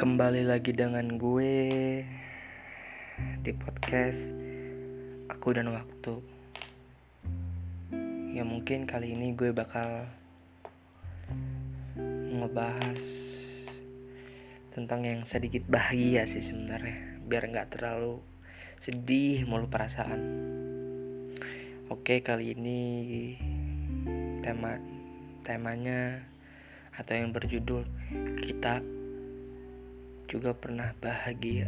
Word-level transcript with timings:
Kembali 0.00 0.48
lagi 0.48 0.72
dengan 0.72 1.20
gue 1.20 1.60
di 3.44 3.52
podcast 3.52 4.32
Aku 5.28 5.52
dan 5.52 5.68
Waktu. 5.68 6.24
Ya 8.32 8.40
mungkin 8.48 8.88
kali 8.88 9.12
ini 9.12 9.36
gue 9.36 9.52
bakal 9.52 10.08
ngebahas 12.32 12.96
tentang 14.72 15.04
yang 15.04 15.20
sedikit 15.28 15.68
bahagia 15.68 16.24
sih 16.24 16.48
sebenarnya, 16.48 17.20
biar 17.28 17.52
nggak 17.52 17.76
terlalu 17.76 18.24
sedih 18.80 19.44
mulu 19.44 19.68
perasaan. 19.68 20.20
Oke, 21.92 22.24
kali 22.24 22.56
ini 22.56 22.80
tema 24.40 24.80
temanya 25.44 26.24
atau 26.96 27.12
yang 27.12 27.36
berjudul 27.36 27.84
kita 28.40 28.80
juga 30.30 30.54
pernah 30.54 30.94
bahagia. 31.02 31.66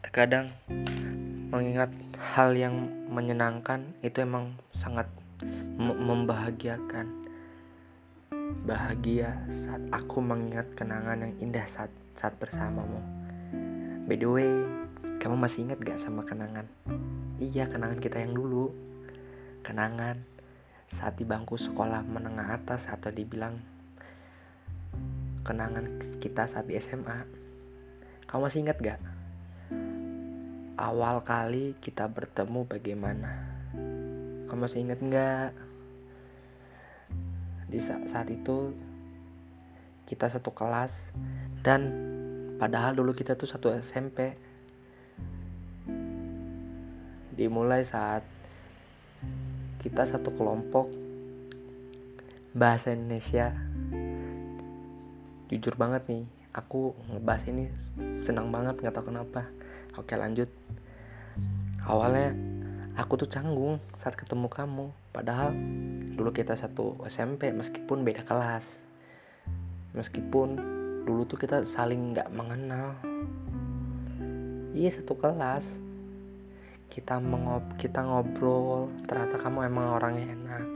Terkadang 0.00 0.48
mengingat 1.52 1.92
hal 2.32 2.56
yang 2.56 2.88
menyenangkan 3.12 3.92
itu 4.00 4.24
emang 4.24 4.56
sangat 4.72 5.04
membahagiakan. 5.76 7.28
Bahagia 8.64 9.44
saat 9.52 9.84
aku 9.92 10.24
mengingat 10.24 10.72
kenangan 10.72 11.28
yang 11.28 11.36
indah 11.44 11.68
saat 11.68 11.92
saat 12.16 12.40
bersamamu. 12.40 13.04
By 14.08 14.16
the 14.16 14.28
way, 14.32 14.52
kamu 15.20 15.36
masih 15.36 15.68
ingat 15.68 15.84
gak 15.84 16.00
sama 16.00 16.24
kenangan? 16.24 16.64
Iya, 17.36 17.68
kenangan 17.68 18.00
kita 18.00 18.24
yang 18.24 18.32
dulu. 18.32 18.72
Kenangan 19.60 20.24
saat 20.88 21.20
di 21.20 21.28
bangku 21.28 21.60
sekolah 21.60 22.00
menengah 22.00 22.56
atas 22.56 22.88
atau 22.88 23.12
dibilang 23.12 23.73
kenangan 25.44 26.00
kita 26.18 26.48
saat 26.48 26.64
di 26.64 26.80
SMA. 26.80 27.28
Kamu 28.24 28.48
masih 28.48 28.64
ingat 28.64 28.80
gak? 28.80 29.00
Awal 30.80 31.20
kali 31.22 31.76
kita 31.78 32.08
bertemu 32.08 32.64
bagaimana? 32.64 33.30
Kamu 34.48 34.64
masih 34.64 34.88
ingat 34.88 34.98
gak? 35.04 35.52
Di 37.68 37.78
saat, 37.78 38.08
saat 38.08 38.28
itu 38.32 38.72
kita 40.08 40.32
satu 40.32 40.50
kelas 40.56 41.12
dan 41.60 41.92
padahal 42.56 42.96
dulu 42.96 43.12
kita 43.12 43.36
tuh 43.36 43.46
satu 43.46 43.68
SMP. 43.76 44.32
Dimulai 47.36 47.84
saat 47.84 48.24
kita 49.84 50.08
satu 50.08 50.32
kelompok 50.32 50.88
bahasa 52.56 52.96
Indonesia 52.96 53.73
jujur 55.54 55.78
banget 55.78 56.02
nih 56.10 56.26
aku 56.50 56.98
ngebahas 57.14 57.46
ini 57.46 57.70
senang 58.26 58.50
banget 58.50 58.82
nggak 58.82 58.90
tahu 58.90 59.14
kenapa. 59.14 59.46
Oke 59.94 60.18
lanjut. 60.18 60.50
Awalnya 61.86 62.34
aku 62.98 63.22
tuh 63.22 63.30
canggung 63.30 63.78
saat 64.02 64.18
ketemu 64.18 64.50
kamu 64.50 64.90
padahal 65.14 65.54
dulu 66.18 66.34
kita 66.34 66.58
satu 66.58 66.98
SMP 67.06 67.54
meskipun 67.54 68.02
beda 68.02 68.26
kelas. 68.26 68.82
Meskipun 69.94 70.58
dulu 71.06 71.22
tuh 71.22 71.38
kita 71.38 71.62
saling 71.62 72.18
nggak 72.18 72.34
mengenal. 72.34 72.98
Iya 74.74 74.90
satu 74.90 75.14
kelas. 75.14 75.78
Kita 76.90 77.22
mengob 77.22 77.78
kita 77.78 78.02
ngobrol 78.02 78.90
ternyata 79.06 79.38
kamu 79.38 79.70
emang 79.70 79.86
orangnya 80.02 80.34
enak. 80.34 80.66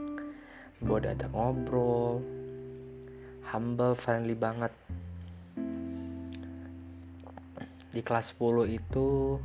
Bawa 0.79 1.03
ada 1.03 1.27
ngobrol 1.27 2.38
humble 3.49 3.97
friendly 3.97 4.37
banget. 4.37 4.69
Di 7.89 8.05
kelas 8.05 8.37
10 8.37 8.69
itu 8.69 9.41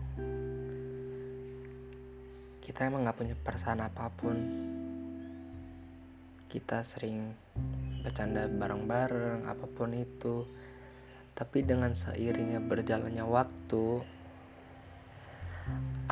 kita 2.61 2.85
emang 2.85 3.09
nggak 3.09 3.17
punya 3.17 3.33
perasaan 3.33 3.81
apa 3.81 4.13
pun. 4.13 4.37
Kita 6.53 6.85
sering 6.85 7.33
bercanda 8.05 8.45
bareng-bareng 8.45 9.49
apa 9.49 9.65
pun 9.73 9.97
itu. 9.97 10.45
Tapi 11.33 11.65
dengan 11.65 11.97
seiringnya 11.97 12.61
berjalannya 12.61 13.25
waktu 13.25 13.85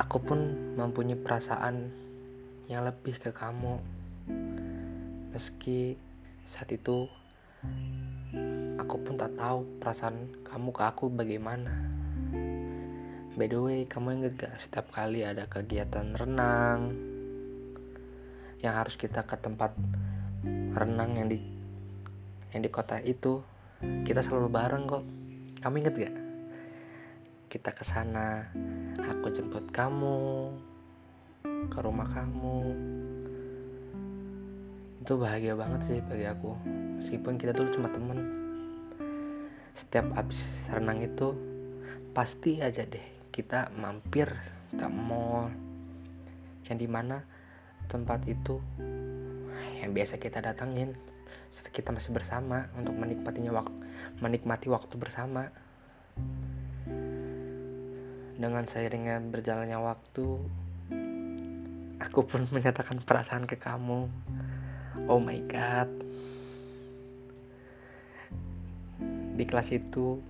aku 0.01 0.17
pun 0.17 0.39
mempunyai 0.73 1.15
perasaan 1.15 1.93
yang 2.65 2.89
lebih 2.89 3.21
ke 3.21 3.29
kamu. 3.29 3.77
Meski 5.29 5.93
saat 6.41 6.73
itu 6.73 7.05
Aku 8.81 8.99
pun 8.99 9.15
tak 9.15 9.37
tahu 9.37 9.63
perasaan 9.79 10.43
kamu 10.43 10.69
ke 10.73 10.83
aku 10.83 11.05
bagaimana. 11.07 11.71
By 13.33 13.49
the 13.49 13.57
way, 13.57 13.79
kamu 13.89 14.21
inget 14.21 14.33
gak 14.37 14.53
setiap 14.61 14.93
kali 14.93 15.25
ada 15.25 15.49
kegiatan 15.49 16.13
renang 16.13 16.93
yang 18.61 18.77
harus 18.77 18.93
kita 18.93 19.25
ke 19.25 19.33
tempat 19.39 19.73
renang 20.77 21.17
yang 21.17 21.27
di 21.31 21.41
yang 22.53 22.61
di 22.61 22.69
kota 22.69 23.01
itu, 23.01 23.41
kita 24.05 24.21
selalu 24.21 24.47
bareng 24.53 24.83
kok. 24.85 25.05
Kamu 25.63 25.75
inget 25.81 25.95
gak? 25.97 26.15
Kita 27.49 27.73
ke 27.73 27.81
sana, 27.81 28.53
aku 29.01 29.33
jemput 29.33 29.65
kamu 29.73 30.53
ke 31.73 31.79
rumah 31.81 32.05
kamu. 32.13 32.57
Itu 35.01 35.17
bahagia 35.17 35.57
banget 35.57 35.81
sih 35.81 35.99
bagi 36.05 36.29
aku 36.29 36.82
meskipun 37.03 37.35
kita 37.35 37.51
dulu 37.51 37.67
cuma 37.75 37.91
temen 37.91 38.15
setiap 39.75 40.15
abis 40.15 40.71
renang 40.71 41.03
itu 41.03 41.35
pasti 42.15 42.63
aja 42.63 42.87
deh 42.87 43.03
kita 43.35 43.75
mampir 43.75 44.31
ke 44.71 44.87
mall. 44.87 45.51
Yang 46.63 46.77
di 46.79 46.87
mana 46.87 47.27
tempat 47.91 48.23
itu 48.23 48.55
yang 49.83 49.91
biasa 49.91 50.15
kita 50.15 50.39
datangin 50.39 50.95
kita 51.75 51.91
masih 51.91 52.15
bersama 52.15 52.71
untuk 52.79 52.95
menikmatinya 52.95 53.51
waktu 53.51 53.75
menikmati 54.23 54.71
waktu 54.71 54.95
bersama. 54.95 55.51
Dengan 58.39 58.63
seiringnya 58.63 59.19
berjalannya 59.19 59.75
waktu 59.75 60.25
aku 61.99 62.19
pun 62.23 62.47
menyatakan 62.55 63.03
perasaan 63.03 63.43
ke 63.43 63.59
kamu. 63.59 64.07
Oh 65.11 65.19
my 65.19 65.41
god 65.51 65.91
di 69.33 69.43
kelas 69.49 69.73
itu 69.73 70.21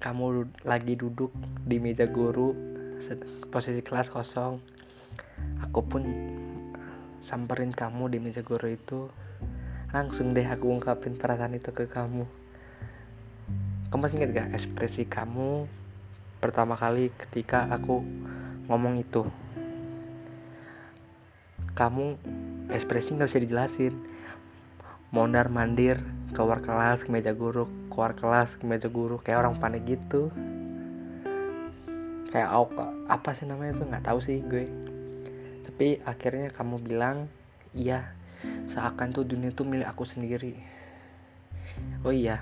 kamu 0.00 0.50
lagi 0.64 0.96
duduk 0.96 1.30
di 1.62 1.76
meja 1.76 2.08
guru 2.08 2.56
posisi 3.52 3.84
kelas 3.84 4.08
kosong. 4.08 4.58
Aku 5.62 5.84
pun 5.84 6.02
samperin 7.22 7.70
kamu 7.70 8.10
di 8.10 8.18
meja 8.18 8.40
guru 8.42 8.72
itu. 8.72 9.06
Langsung 9.92 10.32
deh 10.32 10.48
aku 10.48 10.72
ungkapin 10.72 11.14
perasaan 11.14 11.54
itu 11.54 11.70
ke 11.70 11.84
kamu. 11.84 12.24
Kamu 13.92 14.00
masih 14.00 14.24
ingat 14.24 14.30
gak 14.32 14.48
ekspresi 14.56 15.04
kamu 15.04 15.68
pertama 16.40 16.74
kali 16.74 17.12
ketika 17.12 17.68
aku 17.68 18.00
ngomong 18.66 18.96
itu? 18.98 19.22
Kamu 21.76 22.16
ekspresi 22.72 23.14
nggak 23.14 23.28
bisa 23.28 23.44
dijelasin. 23.44 23.94
Mondar 25.12 25.52
mandir 25.52 26.00
keluar 26.32 26.64
kelas 26.64 27.04
ke 27.04 27.12
meja 27.12 27.36
guru 27.36 27.81
keluar 27.92 28.16
kelas 28.16 28.56
ke 28.56 28.64
meja 28.64 28.88
guru 28.88 29.20
kayak 29.20 29.44
orang 29.44 29.60
panik 29.60 29.84
gitu. 29.84 30.32
Kayak 32.32 32.48
apa 33.12 33.36
sih 33.36 33.44
namanya 33.44 33.76
tuh? 33.76 33.86
Nggak 33.92 34.04
tahu 34.08 34.18
sih 34.24 34.40
gue. 34.40 34.64
Tapi 35.68 36.00
akhirnya 36.00 36.48
kamu 36.48 36.80
bilang 36.80 37.28
iya 37.76 38.16
seakan 38.64 39.12
tuh 39.12 39.28
dunia 39.28 39.52
tuh 39.52 39.68
milik 39.68 39.84
aku 39.84 40.08
sendiri. 40.08 40.56
Oh 42.02 42.10
iya 42.10 42.40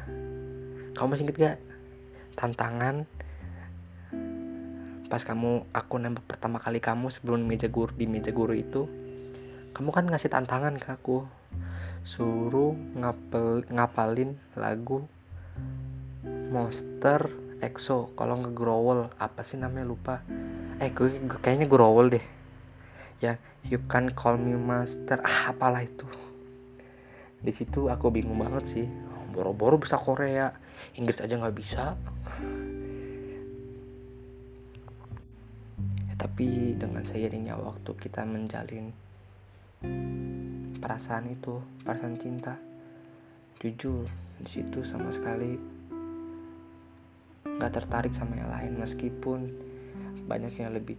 kamu 0.94 1.16
masih 1.16 1.24
inget 1.26 1.36
gak 1.38 1.58
tantangan 2.36 3.06
pas 5.10 5.22
kamu 5.26 5.66
aku 5.74 5.94
nembak 5.98 6.22
pertama 6.28 6.62
kali 6.62 6.78
kamu 6.78 7.10
sebelum 7.10 7.42
meja 7.42 7.66
guru 7.66 7.90
di 7.90 8.06
meja 8.06 8.30
guru 8.30 8.54
itu? 8.54 8.86
Kamu 9.74 9.90
kan 9.90 10.06
ngasih 10.06 10.30
tantangan 10.30 10.78
ke 10.78 10.86
aku 10.94 11.26
suruh 12.06 12.78
ngapel 12.94 13.66
ngapalin 13.68 14.38
lagu 14.54 15.10
Monster 16.50 17.30
EXO. 17.60 18.16
Kalau 18.16 18.40
nggak 18.40 18.54
growel 18.56 19.12
apa 19.20 19.44
sih 19.44 19.60
namanya? 19.60 19.86
Lupa. 19.86 20.24
Eh 20.80 20.90
gue, 20.90 21.20
gue 21.20 21.40
kayaknya 21.40 21.68
growel 21.68 22.10
deh. 22.10 22.24
Ya 23.20 23.36
you 23.68 23.80
can 23.84 24.08
call 24.16 24.40
me 24.40 24.56
master 24.56 25.20
ah 25.20 25.52
apalah 25.52 25.84
itu. 25.84 26.08
Di 27.40 27.52
situ 27.52 27.92
aku 27.92 28.08
bingung 28.08 28.40
banget 28.40 28.64
sih. 28.68 28.86
Boro-boro 29.30 29.76
bisa 29.76 30.00
Korea. 30.00 30.52
Inggris 30.96 31.20
aja 31.20 31.36
nggak 31.36 31.56
bisa. 31.56 31.94
Ya, 36.08 36.14
tapi 36.16 36.74
dengan 36.76 37.04
seiringnya 37.04 37.54
waktu 37.60 37.90
kita 38.00 38.24
menjalin 38.24 38.92
perasaan 40.80 41.28
itu 41.28 41.60
perasaan 41.84 42.16
cinta 42.16 42.69
jujur 43.60 44.08
di 44.40 44.48
situ 44.48 44.80
sama 44.88 45.12
sekali 45.12 45.60
nggak 47.44 47.72
tertarik 47.76 48.16
sama 48.16 48.32
yang 48.40 48.48
lain 48.48 48.72
meskipun 48.80 49.52
banyak 50.24 50.56
yang 50.56 50.72
lebih 50.72 50.96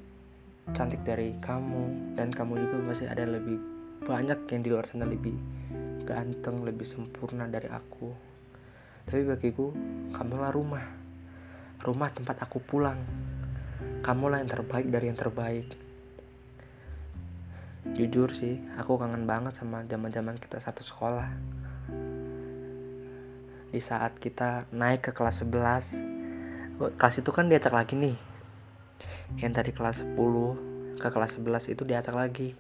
cantik 0.77 1.01
dari 1.01 1.33
kamu 1.41 2.13
dan 2.13 2.29
kamu 2.29 2.61
juga 2.61 2.77
masih 2.85 3.09
ada 3.09 3.25
lebih 3.25 3.57
banyak 4.05 4.45
yang 4.45 4.61
di 4.61 4.69
luar 4.69 4.85
sana 4.85 5.09
lebih 5.09 5.33
ganteng 6.05 6.61
lebih 6.61 6.85
sempurna 6.85 7.49
dari 7.49 7.65
aku. 7.65 8.13
Tapi 9.09 9.21
bagiku 9.25 9.73
kamulah 10.13 10.53
rumah. 10.53 10.85
Rumah 11.81 12.09
tempat 12.13 12.45
aku 12.45 12.61
pulang. 12.61 13.01
Kamulah 14.05 14.41
yang 14.41 14.49
terbaik 14.53 14.85
dari 14.89 15.09
yang 15.09 15.17
terbaik. 15.17 15.65
Jujur 17.97 18.29
sih 18.37 18.61
aku 18.77 19.01
kangen 19.01 19.25
banget 19.25 19.57
sama 19.57 19.81
zaman 19.89 20.13
zaman 20.13 20.37
kita 20.37 20.61
satu 20.61 20.85
sekolah 20.85 21.60
di 23.71 23.79
saat 23.79 24.19
kita 24.19 24.68
naik 24.75 25.09
ke 25.09 25.12
kelas 25.15 25.47
11 25.47 26.21
kelas 26.89 27.15
itu 27.21 27.29
kan 27.29 27.45
diacak 27.45 27.71
lagi 27.71 27.94
nih. 27.94 28.18
Yang 29.38 29.51
tadi 29.53 29.71
kelas 29.71 29.97
10 30.03 30.97
ke 30.97 31.07
kelas 31.07 31.38
11 31.38 31.71
itu 31.71 31.83
diacak 31.85 32.15
lagi. 32.15 32.57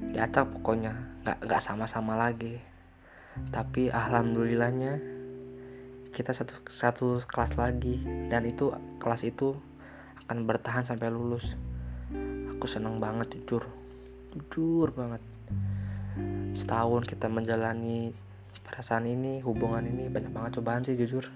Diacak 0.00 0.48
pokoknya 0.48 0.96
nggak 1.22 1.38
nggak 1.44 1.62
sama-sama 1.62 2.16
lagi. 2.16 2.56
Tapi 3.52 3.92
alhamdulillahnya 3.92 4.98
kita 6.10 6.32
satu 6.32 6.64
satu 6.66 7.06
kelas 7.28 7.60
lagi. 7.60 8.00
Dan 8.32 8.48
itu 8.48 8.72
kelas 8.98 9.28
itu 9.28 9.54
akan 10.24 10.48
bertahan 10.48 10.88
sampai 10.88 11.12
lulus. 11.12 11.54
Aku 12.56 12.64
senang 12.64 12.96
banget 12.96 13.28
jujur. 13.36 13.68
Jujur 14.32 14.88
banget. 14.96 15.22
Setahun 16.56 17.06
kita 17.06 17.30
menjalani 17.30 18.29
perasaan 18.70 19.10
ini 19.10 19.42
hubungan 19.42 19.82
ini 19.82 20.06
banyak 20.06 20.30
banget 20.30 20.62
cobaan 20.62 20.86
sih 20.86 20.94
jujur. 20.94 21.26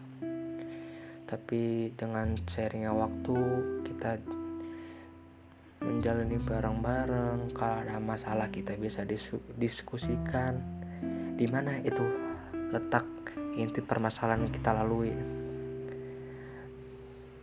Tapi 1.26 1.90
dengan 1.98 2.38
sharingnya 2.46 2.94
waktu 2.94 3.36
kita 3.90 4.22
menjalani 5.82 6.38
bareng-bareng 6.38 7.50
kalau 7.52 7.82
ada 7.82 7.98
masalah 7.98 8.48
kita 8.54 8.78
bisa 8.78 9.02
diskusikan. 9.58 10.62
Di 11.34 11.50
mana 11.50 11.82
itu 11.82 12.06
letak 12.70 13.02
inti 13.58 13.82
permasalahan 13.82 14.46
yang 14.46 14.54
kita 14.54 14.70
lalui? 14.70 15.10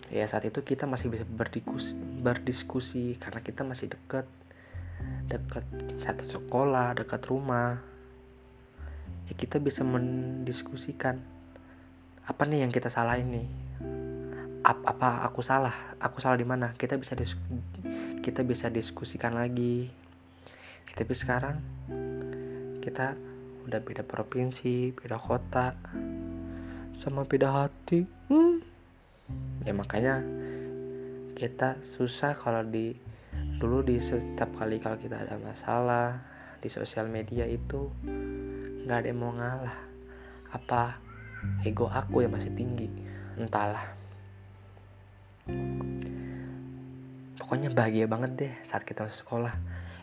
Ya 0.08 0.24
saat 0.28 0.48
itu 0.48 0.64
kita 0.64 0.88
masih 0.88 1.12
bisa 1.12 1.28
berdiskusi, 1.28 2.00
berdiskusi 2.00 3.20
karena 3.20 3.44
kita 3.44 3.68
masih 3.68 3.92
dekat. 3.92 4.24
Dekat 5.28 5.68
satu 6.00 6.24
sekolah 6.28 6.96
dekat 6.96 7.28
rumah 7.28 7.92
ya 9.32 9.34
kita 9.40 9.64
bisa 9.64 9.88
mendiskusikan 9.88 11.24
apa 12.28 12.44
nih 12.44 12.68
yang 12.68 12.72
kita 12.76 12.92
salah 12.92 13.16
ini 13.16 13.48
apa, 14.62 14.94
apa 14.94 15.10
aku 15.26 15.42
salah? 15.42 15.98
Aku 15.98 16.22
salah 16.22 16.38
di 16.38 16.46
mana? 16.46 16.78
Kita 16.78 16.94
bisa 16.94 17.18
kita 18.22 18.46
bisa 18.46 18.70
diskusikan 18.70 19.34
lagi. 19.34 19.90
Tapi 20.94 21.14
sekarang 21.18 21.58
kita 22.82 23.18
udah 23.62 23.80
beda 23.82 24.02
provinsi 24.02 24.94
beda 24.94 25.18
kota 25.22 25.74
sama 26.98 27.26
beda 27.26 27.50
hati. 27.50 28.06
Hmm. 28.30 28.62
ya 29.64 29.72
makanya 29.72 30.26
kita 31.38 31.80
susah 31.86 32.36
kalau 32.36 32.66
di 32.66 32.92
dulu 33.62 33.86
di 33.86 34.02
setiap 34.02 34.52
kali 34.58 34.82
kalau 34.82 34.98
kita 35.00 35.24
ada 35.24 35.38
masalah 35.40 36.20
di 36.60 36.68
sosial 36.68 37.08
media 37.08 37.48
itu 37.48 37.88
nggak 38.86 38.98
ada 39.02 39.08
yang 39.08 39.20
mau 39.22 39.34
ngalah. 39.34 39.78
Apa 40.52 40.98
ego 41.66 41.86
aku 41.88 42.26
yang 42.26 42.34
masih 42.34 42.52
tinggi? 42.54 42.90
Entahlah. 43.38 43.86
Pokoknya 47.38 47.70
bahagia 47.74 48.06
banget 48.08 48.32
deh 48.38 48.54
saat 48.66 48.86
kita 48.86 49.06
masuk 49.06 49.28
sekolah. 49.28 49.54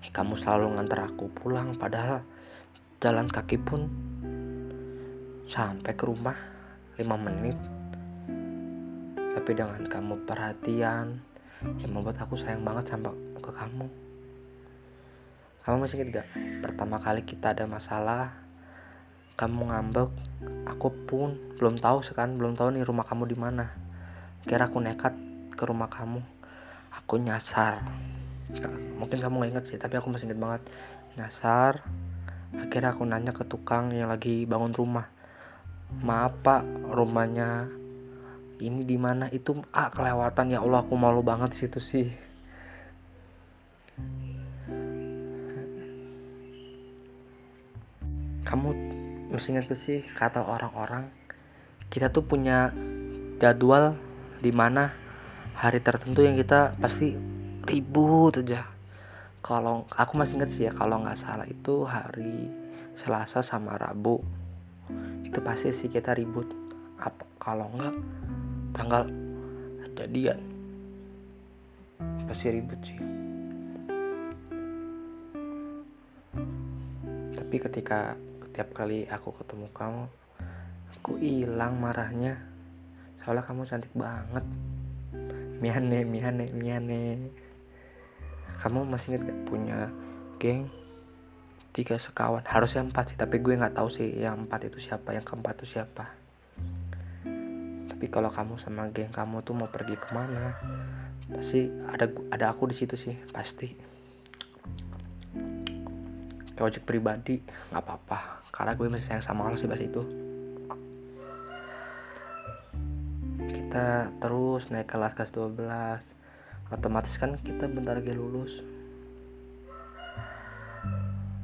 Eh 0.02 0.10
kamu 0.14 0.38
selalu 0.38 0.78
ngantar 0.78 1.10
aku 1.10 1.30
pulang 1.32 1.74
padahal 1.74 2.22
jalan 3.02 3.26
kaki 3.30 3.58
pun 3.62 3.86
sampai 5.48 5.92
ke 5.96 6.04
rumah 6.04 6.36
5 6.98 7.06
menit. 7.18 7.58
Tapi 9.38 9.50
dengan 9.54 9.86
kamu 9.86 10.26
perhatian 10.26 11.22
yang 11.82 11.90
membuat 11.90 12.18
aku 12.22 12.38
sayang 12.38 12.62
banget 12.62 12.94
sama 12.94 13.14
ke 13.38 13.50
kamu. 13.50 13.86
Kamu 15.62 15.84
masih 15.84 16.00
ingat 16.00 16.22
gak 16.22 16.28
pertama 16.64 16.96
kali 16.96 17.22
kita 17.22 17.52
ada 17.52 17.68
masalah 17.68 18.47
kamu 19.38 19.70
ngambek 19.70 20.10
aku 20.66 20.90
pun 21.06 21.38
belum 21.62 21.78
tahu 21.78 22.02
sekarang 22.02 22.42
belum 22.42 22.58
tahu 22.58 22.74
nih 22.74 22.82
rumah 22.82 23.06
kamu 23.06 23.30
di 23.30 23.38
mana. 23.38 23.70
Kira 24.42 24.66
aku 24.66 24.82
nekat 24.82 25.14
ke 25.54 25.62
rumah 25.62 25.86
kamu. 25.86 26.18
Aku 26.90 27.22
nyasar. 27.22 27.86
Mungkin 28.98 29.22
kamu 29.22 29.46
gak 29.46 29.50
inget 29.54 29.64
sih 29.70 29.78
tapi 29.78 29.94
aku 29.94 30.10
masih 30.10 30.26
inget 30.26 30.42
banget. 30.42 30.66
Nyasar 31.14 31.86
akhirnya 32.58 32.90
aku 32.90 33.06
nanya 33.06 33.30
ke 33.30 33.46
tukang 33.46 33.94
yang 33.94 34.10
lagi 34.10 34.42
bangun 34.42 34.74
rumah. 34.74 35.06
Maaf 36.02 36.42
pak 36.42 36.66
rumahnya 36.90 37.70
ini 38.58 38.82
di 38.82 38.98
mana? 38.98 39.30
Itu 39.30 39.62
ah 39.70 39.86
kelewatan. 39.86 40.50
Ya 40.50 40.66
Allah 40.66 40.82
aku 40.82 40.98
malu 40.98 41.22
banget 41.22 41.54
situ 41.54 41.78
sih. 41.78 42.10
Kamu 48.42 48.98
mesti 49.28 49.52
ingat 49.52 49.68
sih 49.76 50.00
kata 50.16 50.40
orang-orang 50.40 51.12
kita 51.92 52.08
tuh 52.08 52.24
punya 52.24 52.72
jadwal 53.36 53.96
di 54.40 54.52
mana 54.52 54.92
hari 55.56 55.84
tertentu 55.84 56.24
yang 56.24 56.36
kita 56.36 56.78
pasti 56.78 57.16
ribut 57.64 58.40
aja. 58.40 58.64
Kalau 59.44 59.88
aku 59.92 60.12
masih 60.16 60.40
ingat 60.40 60.50
sih 60.52 60.64
ya 60.68 60.72
kalau 60.72 61.00
nggak 61.00 61.18
salah 61.18 61.48
itu 61.48 61.84
hari 61.84 62.52
Selasa 62.98 63.40
sama 63.40 63.78
Rabu 63.78 64.18
itu 65.24 65.38
pasti 65.44 65.72
sih 65.72 65.88
kita 65.92 66.16
ribut. 66.16 66.48
Apa 66.98 67.24
kalau 67.40 67.68
nggak 67.72 67.94
tanggal 68.74 69.02
jadian. 69.98 70.40
Pasti 72.24 72.46
ribut 72.54 72.80
sih. 72.84 72.98
Tapi 77.34 77.56
ketika 77.58 78.14
setiap 78.58 78.74
kali 78.74 79.06
aku 79.06 79.30
ketemu 79.38 79.70
kamu 79.70 80.10
aku 80.98 81.14
hilang 81.22 81.78
marahnya. 81.78 82.42
Soalnya 83.22 83.46
kamu 83.46 83.62
cantik 83.70 83.94
banget. 83.94 84.42
Miane 85.62 86.02
miane 86.02 86.50
miane. 86.50 87.30
Kamu 88.58 88.82
masih 88.82 89.14
inget 89.14 89.30
gak 89.30 89.40
punya 89.46 89.94
geng? 90.42 90.66
Tiga 91.70 92.02
sekawan. 92.02 92.42
Harusnya 92.50 92.82
empat 92.82 93.14
sih 93.14 93.18
tapi 93.22 93.38
gue 93.38 93.54
nggak 93.54 93.78
tahu 93.78 93.86
sih 93.86 94.10
yang 94.10 94.42
empat 94.42 94.66
itu 94.66 94.82
siapa 94.82 95.14
yang 95.14 95.22
keempat 95.22 95.62
itu 95.62 95.78
siapa. 95.78 96.18
Tapi 97.94 98.10
kalau 98.10 98.26
kamu 98.26 98.58
sama 98.58 98.90
geng 98.90 99.14
kamu 99.14 99.46
tuh 99.46 99.54
mau 99.54 99.70
pergi 99.70 99.94
ke 99.94 100.10
mana? 100.10 100.58
Pasti 101.30 101.70
ada 101.86 102.10
ada 102.34 102.50
aku 102.50 102.66
di 102.66 102.74
situ 102.74 102.98
sih 102.98 103.14
pasti. 103.30 103.70
Kayak 106.58 106.66
ojek 106.74 106.82
pribadi 106.82 107.38
nggak 107.70 107.86
apa-apa 107.86 108.37
karena 108.58 108.74
gue 108.74 108.86
masih 108.90 109.06
sayang 109.06 109.22
sama 109.22 109.54
sih 109.54 109.70
pas 109.70 109.78
itu 109.78 110.02
kita 113.68 114.10
terus 114.18 114.74
naik 114.74 114.90
kelas 114.90 115.14
kelas 115.14 115.30
12 115.30 116.18
otomatis 116.68 117.16
kan 117.16 117.32
kita 117.40 117.64
bentar 117.64 117.96
lagi 117.96 118.12
lulus. 118.12 118.60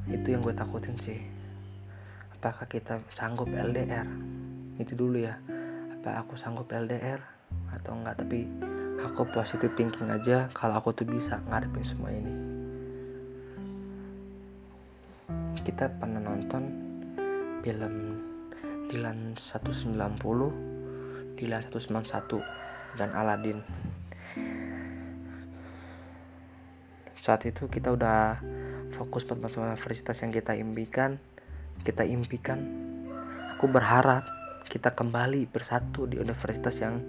Itu 0.05 0.27
yang 0.33 0.45
gue 0.45 0.53
takutin 0.53 0.97
sih. 1.01 1.21
Apakah 2.37 2.69
kita 2.69 3.01
sanggup 3.17 3.49
LDR 3.49 4.05
itu 4.77 4.93
dulu 4.93 5.17
ya. 5.17 5.37
Apa 6.01 6.21
aku 6.21 6.37
sanggup 6.37 6.69
LDR 6.69 7.21
atau 7.73 7.97
enggak? 7.97 8.21
Tapi 8.21 8.45
aku 9.01 9.25
positif 9.33 9.73
thinking 9.73 10.13
aja 10.13 10.45
kalau 10.53 10.77
aku 10.77 10.93
tuh 10.93 11.09
bisa 11.09 11.41
ngadepin 11.49 11.85
semua 11.85 12.13
ini. 12.13 12.33
Kita 15.65 15.89
pernah 15.89 16.21
nonton 16.21 16.63
film 17.65 18.21
Dilan 18.85 19.33
190 19.33 19.89
Dilan 21.41 21.61
191 21.65 23.01
dan 23.01 23.09
Aladin 23.17 23.65
saat 27.17 27.41
itu 27.49 27.65
kita 27.65 27.89
udah 27.89 28.37
fokus 28.93 29.25
pada 29.25 29.49
universitas 29.49 30.21
yang 30.21 30.29
kita 30.29 30.53
impikan 30.53 31.17
kita 31.81 32.05
impikan. 32.05 32.61
Aku 33.57 33.67
berharap 33.67 34.29
kita 34.69 34.93
kembali 34.93 35.49
bersatu 35.49 36.09
di 36.09 36.21
universitas 36.21 36.77
yang 36.79 37.05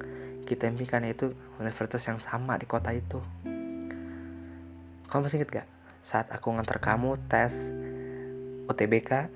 kita 0.48 0.68
impikan 0.70 1.02
yaitu 1.04 1.34
universitas 1.58 2.02
yang 2.06 2.18
sama 2.18 2.56
di 2.60 2.66
kota 2.68 2.90
itu. 2.94 3.18
Kamu 5.06 5.20
masih 5.26 5.42
inget 5.42 5.62
gak 5.62 5.68
saat 6.06 6.30
aku 6.30 6.54
ngantar 6.54 6.78
kamu 6.78 7.18
tes 7.26 7.70
UTBK 8.70 9.30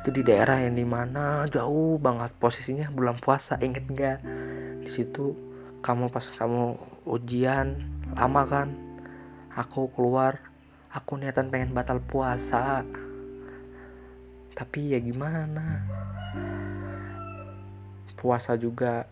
itu 0.00 0.08
di 0.08 0.24
daerah 0.24 0.64
yang 0.64 0.80
di 0.80 0.86
mana 0.88 1.44
jauh 1.52 2.00
banget 2.00 2.32
posisinya 2.40 2.88
bulan 2.88 3.20
puasa 3.20 3.60
inget 3.60 3.84
nggak? 3.84 4.18
Di 4.80 4.88
situ 4.88 5.36
kamu 5.84 6.08
pas 6.08 6.24
kamu 6.24 6.80
ujian 7.04 7.76
lama 8.16 8.42
kan? 8.48 8.68
Aku 9.52 9.92
keluar 9.92 10.40
aku 10.88 11.20
niatan 11.20 11.52
pengen 11.52 11.76
batal 11.76 12.00
puasa. 12.00 12.80
Tapi 14.56 14.96
ya 14.96 14.98
gimana? 15.04 15.84
Puasa 18.16 18.56
juga 18.56 19.04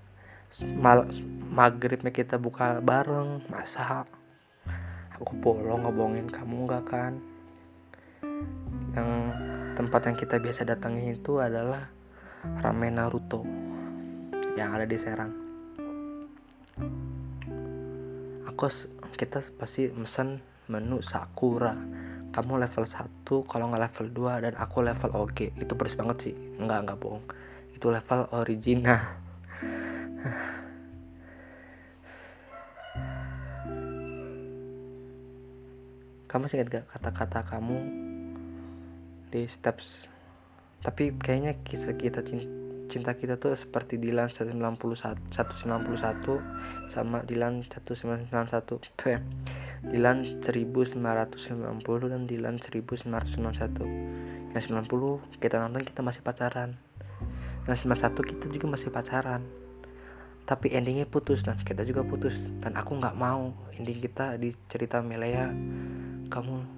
mal 0.80 1.04
maghribnya 1.52 2.12
kita 2.12 2.40
buka 2.40 2.80
bareng 2.80 3.44
masa 3.52 4.08
aku 5.20 5.36
bolong 5.36 5.84
ngebohongin 5.84 6.28
kamu 6.32 6.64
nggak 6.64 6.84
kan? 6.88 7.12
Yang 8.96 9.10
tempat 9.78 10.10
yang 10.10 10.18
kita 10.18 10.42
biasa 10.42 10.66
datangi 10.66 11.14
itu 11.14 11.38
adalah 11.38 11.78
ramen 12.66 12.98
Naruto 12.98 13.46
yang 14.58 14.74
ada 14.74 14.82
di 14.82 14.98
Serang. 14.98 15.30
Aku 18.50 18.66
kita 19.14 19.38
pasti 19.54 19.86
mesen 19.94 20.42
menu 20.66 20.98
Sakura. 20.98 21.78
Kamu 22.34 22.58
level 22.58 22.90
1 22.90 23.22
kalau 23.46 23.70
nggak 23.70 23.82
level 23.86 24.06
2 24.34 24.50
dan 24.50 24.58
aku 24.58 24.82
level 24.82 25.14
OG 25.14 25.62
itu 25.62 25.72
pedes 25.78 25.94
banget 25.94 26.16
sih. 26.26 26.34
Nggak 26.58 26.78
nggak 26.82 26.98
bohong. 26.98 27.22
Itu 27.70 27.94
level 27.94 28.26
original. 28.34 28.98
Kamu 36.28 36.44
sih 36.44 36.60
gak 36.60 36.84
kata-kata 36.92 37.40
kamu 37.40 38.07
di 39.28 39.46
steps. 39.48 40.08
Tapi 40.84 41.14
kayaknya 41.18 41.60
kisah 41.64 41.94
kita 41.98 42.24
cinta 42.88 43.12
kita 43.12 43.36
tuh 43.36 43.52
seperti 43.52 44.00
Dilan 44.00 44.32
191 44.32 44.56
191 45.28 45.28
sama 46.88 47.20
Dilan 47.28 47.60
191 47.60 48.32
Dilan 49.92 50.16
1990 50.40 50.96
dan 52.08 52.22
Dilan 52.24 52.56
1991 52.56 54.48
yang 54.56 54.88
90 54.88 55.38
kita 55.44 55.60
nonton 55.60 55.84
kita 55.84 56.00
masih 56.00 56.24
pacaran. 56.24 56.80
Yang 57.68 57.84
91 57.84 58.30
kita 58.32 58.44
juga 58.48 58.66
masih 58.72 58.88
pacaran. 58.88 59.44
Tapi 60.48 60.72
endingnya 60.72 61.04
putus 61.04 61.44
dan 61.44 61.60
kita 61.60 61.84
juga 61.84 62.00
putus. 62.00 62.48
Dan 62.64 62.72
aku 62.80 62.96
nggak 62.96 63.12
mau 63.12 63.52
ending 63.76 64.00
kita 64.00 64.40
di 64.40 64.56
cerita 64.72 65.04
Melea. 65.04 65.52
Kamu 66.32 66.77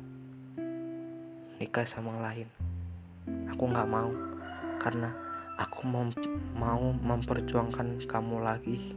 nikah 1.60 1.84
sama 1.84 2.16
yang 2.16 2.24
lain. 2.24 2.48
Aku 3.52 3.68
nggak 3.68 3.84
mau 3.84 4.08
karena 4.80 5.12
aku 5.60 5.84
mau 5.84 6.08
mau 6.56 6.88
memperjuangkan 6.88 8.08
kamu 8.08 8.36
lagi. 8.40 8.96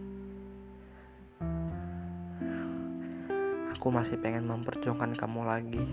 Aku 3.76 3.92
masih 3.92 4.16
pengen 4.16 4.48
memperjuangkan 4.48 5.12
kamu 5.20 5.44
lagi. 5.44 5.84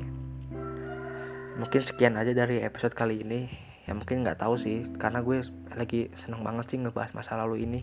Mungkin 1.59 1.83
sekian 1.83 2.15
aja 2.15 2.31
dari 2.31 2.63
episode 2.63 2.95
kali 2.95 3.27
ini. 3.27 3.51
Ya 3.91 3.99
mungkin 3.99 4.23
nggak 4.23 4.39
tahu 4.39 4.55
sih 4.55 4.87
karena 4.95 5.27
gue 5.27 5.43
lagi 5.75 6.07
seneng 6.15 6.47
banget 6.47 6.71
sih 6.71 6.79
ngebahas 6.79 7.11
masa 7.19 7.35
lalu 7.35 7.67
ini. 7.67 7.83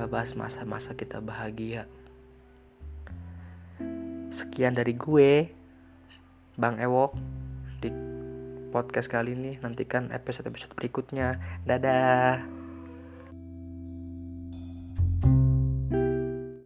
Ngebahas 0.00 0.32
masa-masa 0.40 0.96
kita 0.96 1.20
bahagia. 1.20 1.84
Sekian 4.32 4.72
dari 4.72 4.96
gue 4.96 5.52
Bang 6.56 6.80
Ewok 6.80 7.43
podcast 8.74 9.06
kali 9.06 9.38
ini. 9.38 9.62
Nantikan 9.62 10.10
episode-episode 10.10 10.74
berikutnya. 10.74 11.38
Dadah. 11.62 12.63